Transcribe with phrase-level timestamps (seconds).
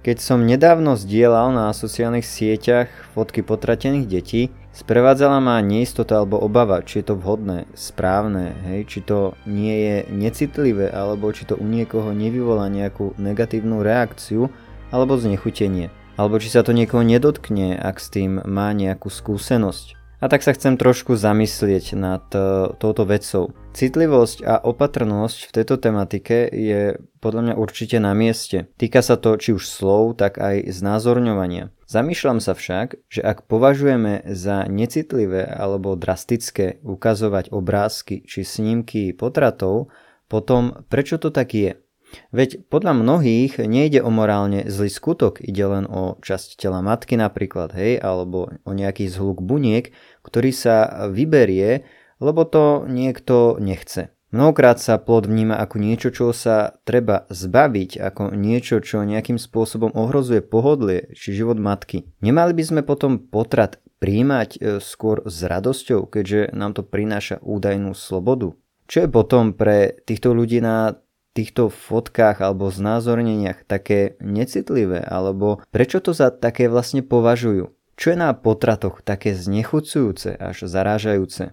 [0.00, 6.80] Keď som nedávno zdieľal na sociálnych sieťach fotky potratených detí, sprevádzala ma neistota alebo obava,
[6.80, 11.68] či je to vhodné, správne, hej, či to nie je necitlivé, alebo či to u
[11.68, 14.48] niekoho nevyvolá nejakú negatívnu reakciu
[14.88, 19.99] alebo znechutenie, alebo či sa to niekoho nedotkne, ak s tým má nejakú skúsenosť.
[20.20, 23.56] A tak sa chcem trošku zamyslieť nad uh, touto vecou.
[23.72, 28.68] Citlivosť a opatrnosť v tejto tematike je podľa mňa určite na mieste.
[28.76, 31.72] Týka sa to či už slov, tak aj znázorňovania.
[31.88, 39.88] Zamýšľam sa však, že ak považujeme za necitlivé alebo drastické ukazovať obrázky či snímky potratov,
[40.28, 41.80] potom prečo to tak je?
[42.30, 47.74] Veď podľa mnohých nejde o morálne zlý skutok, ide len o časť tela matky napríklad,
[47.74, 49.90] hej, alebo o nejaký zhluk buniek,
[50.22, 51.86] ktorý sa vyberie,
[52.20, 54.12] lebo to niekto nechce.
[54.30, 59.90] Mnohokrát sa plod vníma ako niečo, čo sa treba zbaviť, ako niečo, čo nejakým spôsobom
[59.90, 62.06] ohrozuje pohodlie či život matky.
[62.22, 67.90] Nemali by sme potom potrat príjmať e, skôr s radosťou, keďže nám to prináša údajnú
[67.98, 68.54] slobodu.
[68.86, 70.94] Čo je potom pre týchto ľudí na
[71.32, 77.70] týchto fotkách alebo znázorneniach také necitlivé, alebo prečo to za také vlastne považujú?
[78.00, 81.52] Čo je na potratoch také znechucujúce až zarážajúce?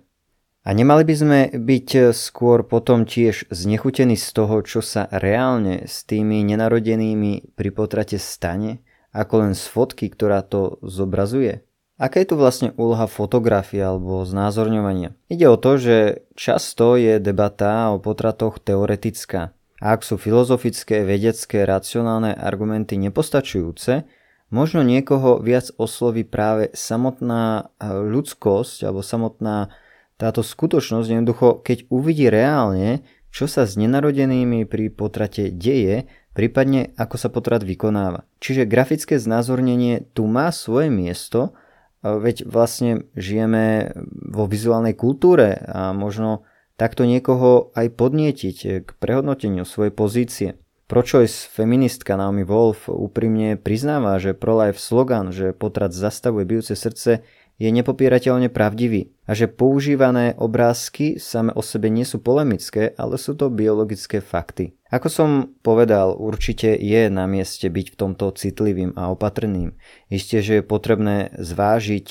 [0.67, 6.03] A nemali by sme byť skôr potom tiež znechutení z toho, čo sa reálne s
[6.03, 8.83] tými nenarodenými pri potrate stane,
[9.15, 11.63] ako len z fotky, ktorá to zobrazuje?
[11.97, 15.17] Aká je tu vlastne úloha fotografie alebo znázorňovania?
[15.33, 15.97] Ide o to, že
[16.37, 19.56] často je debata o potratoch teoretická.
[19.77, 24.09] Ak sú filozofické, vedecké, racionálne argumenty nepostačujúce,
[24.49, 29.69] možno niekoho viac osloví práve samotná eh, ľudskosť alebo samotná
[30.17, 37.15] táto skutočnosť, jednoducho keď uvidí reálne, čo sa s nenarodenými pri potrate deje, prípadne ako
[37.21, 38.25] sa potrat vykonáva.
[38.41, 41.53] Čiže grafické znázornenie tu má svoje miesto,
[42.01, 49.65] eh, veď vlastne žijeme vo vizuálnej kultúre a možno takto niekoho aj podnietiť k prehodnoteniu
[49.65, 50.49] svojej pozície.
[50.87, 57.27] Prochoice feministka Naomi Wolf úprimne priznáva, že pro-life slogan, že potrat zastavuje bijúce srdce,
[57.57, 63.33] je nepopierateľne pravdivý a že používané obrázky same o sebe nie sú polemické, ale sú
[63.33, 64.77] to biologické fakty.
[64.93, 65.29] Ako som
[65.65, 69.75] povedal, určite je na mieste byť v tomto citlivým a opatrným.
[70.07, 72.07] Isté, že je potrebné zvážiť,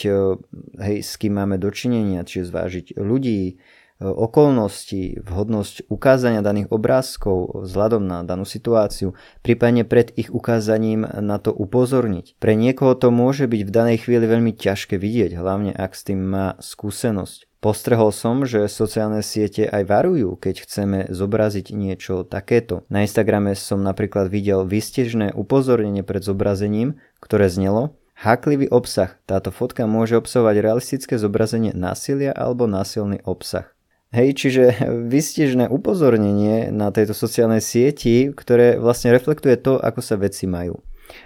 [0.82, 3.56] hej, s kým máme dočinenia, čiže zvážiť ľudí,
[4.00, 11.52] okolnosti, vhodnosť ukázania daných obrázkov vzhľadom na danú situáciu, prípadne pred ich ukázaním na to
[11.52, 12.36] upozorniť.
[12.36, 16.20] Pre niekoho to môže byť v danej chvíli veľmi ťažké vidieť, hlavne ak s tým
[16.20, 17.48] má skúsenosť.
[17.64, 22.86] Postrehol som, že sociálne siete aj varujú, keď chceme zobraziť niečo takéto.
[22.92, 29.20] Na Instagrame som napríklad videl výstežné upozornenie pred zobrazením, ktoré znelo Háklivý obsah.
[29.28, 33.75] Táto fotka môže obsahovať realistické zobrazenie násilia alebo násilný obsah.
[34.14, 34.62] Hej, čiže
[35.10, 40.78] vystižné upozornenie na tejto sociálnej sieti, ktoré vlastne reflektuje to, ako sa veci majú.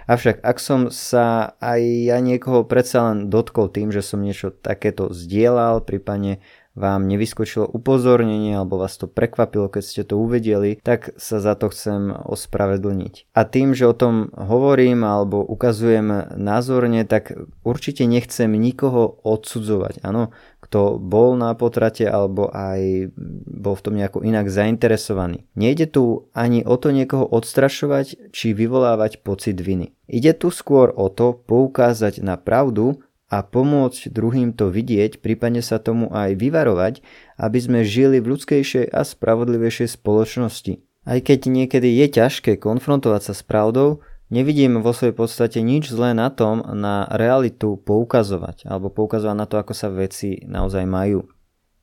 [0.05, 5.09] Avšak ak som sa aj ja niekoho predsa len dotkol tým, že som niečo takéto
[5.09, 6.41] zdieľal, prípadne
[6.71, 11.67] vám nevyskočilo upozornenie alebo vás to prekvapilo, keď ste to uvedeli, tak sa za to
[11.67, 13.35] chcem ospravedlniť.
[13.35, 17.35] A tým, že o tom hovorím alebo ukazujem názorne, tak
[17.67, 19.99] určite nechcem nikoho odsudzovať.
[20.07, 20.31] Áno,
[20.71, 23.11] kto bol na potrate alebo aj
[23.43, 25.43] bol v tom nejako inak zainteresovaný.
[25.59, 29.91] Nejde tu ani o to niekoho odstrašovať či vyvolávať pocit viny.
[30.07, 35.75] Ide tu skôr o to poukázať na pravdu a pomôcť druhým to vidieť, prípadne sa
[35.75, 37.03] tomu aj vyvarovať,
[37.35, 40.79] aby sme žili v ľudskejšej a spravodlivejšej spoločnosti.
[41.03, 43.99] Aj keď niekedy je ťažké konfrontovať sa s pravdou,
[44.31, 49.59] Nevidím vo svojej podstate nič zlé na tom na realitu poukazovať alebo poukazovať na to,
[49.59, 51.27] ako sa veci naozaj majú.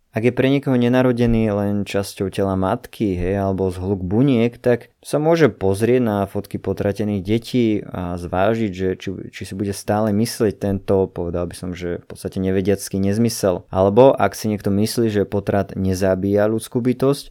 [0.09, 5.21] Ak je pre niekoho nenarodený len časťou tela matky hej, alebo zhluk buniek, tak sa
[5.21, 10.57] môže pozrieť na fotky potratených detí a zvážiť, že či, či si bude stále myslieť
[10.57, 13.69] tento, povedal by som, že v podstate nevediacký nezmysel.
[13.69, 17.29] Alebo ak si niekto myslí, že potrat nezabíja ľudskú bytosť,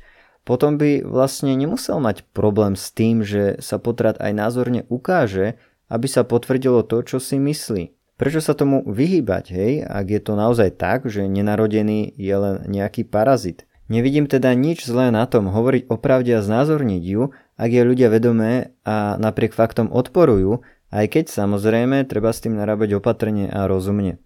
[0.47, 5.59] potom by vlastne nemusel mať problém s tým, že sa potrat aj názorne ukáže,
[5.91, 7.91] aby sa potvrdilo to, čo si myslí.
[8.15, 13.03] Prečo sa tomu vyhýbať, hej, ak je to naozaj tak, že nenarodený je len nejaký
[13.05, 13.67] parazit?
[13.91, 18.07] Nevidím teda nič zlé na tom hovoriť o pravde a znázorniť ju, ak je ľudia
[18.07, 24.19] vedomé a napriek faktom odporujú, aj keď samozrejme treba s tým narábať opatrne a rozumne.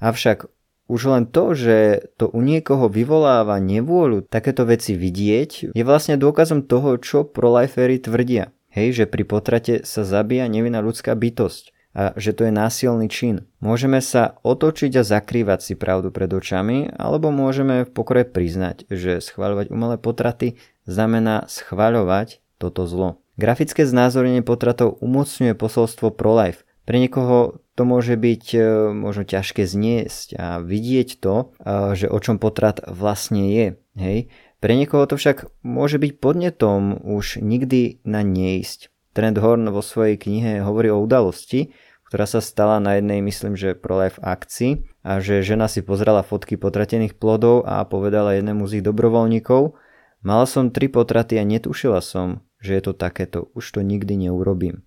[0.00, 0.48] Avšak
[0.92, 6.68] už len to, že to u niekoho vyvoláva nevôľu takéto veci vidieť, je vlastne dôkazom
[6.68, 8.52] toho, čo prolifery tvrdia.
[8.68, 13.44] Hej, že pri potrate sa zabíja nevinná ľudská bytosť a že to je násilný čin.
[13.60, 19.20] Môžeme sa otočiť a zakrývať si pravdu pred očami, alebo môžeme v pokore priznať, že
[19.20, 20.56] schváľovať umelé potraty
[20.88, 23.20] znamená schváľovať toto zlo.
[23.36, 26.64] Grafické znázornenie potratov umocňuje posolstvo pro-life.
[26.84, 28.60] Pre niekoho to môže byť e,
[28.92, 33.66] možno ťažké zniesť a vidieť to, e, že o čom potrat vlastne je.
[33.96, 34.18] Hej?
[34.60, 38.92] Pre niekoho to však môže byť podnetom už nikdy na neísť.
[39.12, 41.72] Trent Horn vo svojej knihe hovorí o udalosti,
[42.08, 46.60] ktorá sa stala na jednej, myslím, že pro-life akcii a že žena si pozrela fotky
[46.60, 49.76] potratených plodov a povedala jednému z ich dobrovoľníkov
[50.22, 54.86] Mala som tri potraty a netušila som, že je to takéto, už to nikdy neurobím.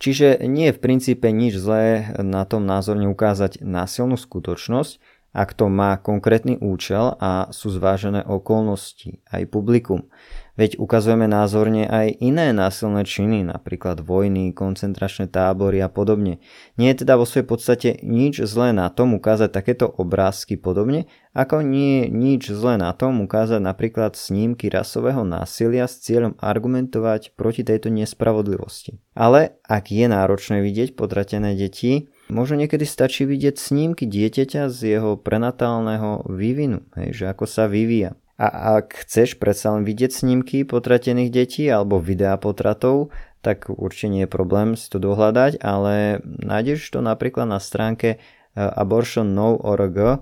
[0.00, 4.96] Čiže nie je v princípe nič zlé na tom názorne ukázať násilnú skutočnosť,
[5.30, 10.10] ak to má konkrétny účel a sú zvážené okolnosti, aj publikum.
[10.58, 16.36] Veď ukazujeme názorne aj iné násilné činy, napríklad vojny, koncentračné tábory a podobne.
[16.76, 21.64] Nie je teda vo svojej podstate nič zlé na tom ukázať takéto obrázky podobne, ako
[21.64, 27.64] nie je nič zlé na tom ukázať napríklad snímky rasového násilia s cieľom argumentovať proti
[27.64, 29.00] tejto nespravodlivosti.
[29.16, 35.18] Ale ak je náročné vidieť potratené deti, Možno niekedy stačí vidieť snímky dieťaťa z jeho
[35.18, 38.14] prenatálneho vývinu, hej, že ako sa vyvíja.
[38.40, 43.12] A ak chceš predsa len vidieť snímky potratených detí alebo videá potratov,
[43.44, 48.18] tak určite nie je problém si to dohľadať, ale nájdeš to napríklad na stránke eh,
[48.56, 50.16] abortion.no.org, eh,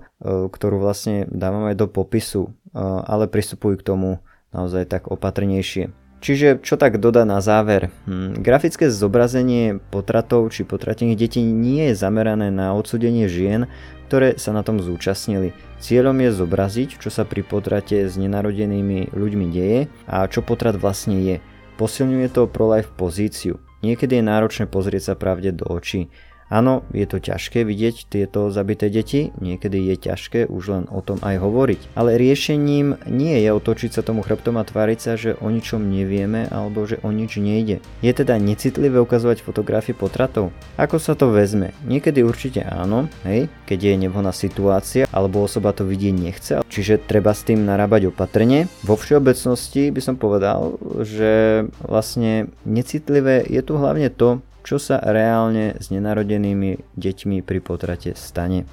[0.51, 4.09] ktorú vlastne dávam aj do popisu, eh, ale pristupuj k tomu
[4.51, 5.98] naozaj tak opatrnejšie.
[6.19, 7.87] Čiže čo tak doda na záver?
[8.03, 13.71] Hm, grafické zobrazenie potratov či potratených detí nie je zamerané na odsudenie žien,
[14.11, 15.55] ktoré sa na tom zúčastnili.
[15.79, 21.23] Cieľom je zobraziť, čo sa pri potrate s nenarodenými ľuďmi deje a čo potrat vlastne
[21.23, 21.35] je.
[21.79, 23.63] Posilňuje to pro-life pozíciu.
[23.79, 26.11] Niekedy je náročné pozrieť sa pravde do očí.
[26.49, 31.21] Áno, je to ťažké vidieť tieto zabité deti, niekedy je ťažké už len o tom
[31.21, 31.93] aj hovoriť.
[31.93, 36.49] Ale riešením nie je otočiť sa tomu chrbtom a tváriť sa, že o ničom nevieme
[36.49, 37.85] alebo že o nič nejde.
[38.01, 40.49] Je teda necitlivé ukazovať fotografie potratov?
[40.81, 41.69] Ako sa to vezme?
[41.85, 47.37] Niekedy určite áno, hej, keď je nevhodná situácia alebo osoba to vidieť nechce, čiže treba
[47.37, 48.65] s tým narábať opatrne.
[48.81, 55.73] Vo všeobecnosti by som povedal, že vlastne necitlivé je tu hlavne to, čo sa reálne
[55.81, 58.69] s nenarodenými deťmi pri potrate stane.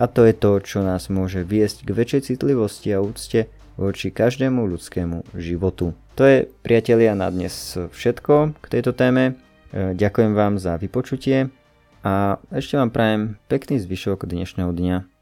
[0.00, 4.64] A to je to, čo nás môže viesť k väčšej citlivosti a úcte voči každému
[4.64, 5.92] ľudskému životu.
[6.16, 9.36] To je, priatelia, na dnes všetko k tejto téme.
[9.68, 11.52] E, ďakujem vám za vypočutie
[12.00, 15.13] a ešte vám prajem pekný zvyšok dnešného dňa.